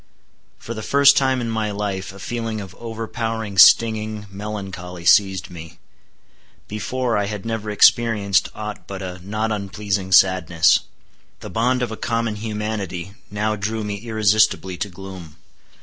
For 0.57 0.73
the 0.73 0.81
first 0.81 1.15
time 1.15 1.41
in 1.41 1.49
my 1.51 1.69
life 1.69 2.11
a 2.11 2.17
feeling 2.17 2.59
of 2.59 2.73
overpowering 2.79 3.59
stinging 3.59 4.25
melancholy 4.31 5.05
seized 5.05 5.51
me. 5.51 5.77
Before, 6.67 7.19
I 7.19 7.27
had 7.27 7.45
never 7.45 7.69
experienced 7.69 8.49
aught 8.55 8.87
but 8.87 9.03
a 9.03 9.19
not 9.23 9.51
unpleasing 9.51 10.11
sadness. 10.11 10.79
The 11.41 11.51
bond 11.51 11.83
of 11.83 11.91
a 11.91 11.97
common 11.97 12.37
humanity 12.37 13.13
now 13.29 13.55
drew 13.55 13.83
me 13.83 13.97
irresistibly 13.97 14.75
to 14.77 14.89
gloom. 14.89 15.35